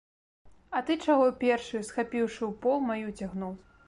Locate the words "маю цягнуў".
2.89-3.53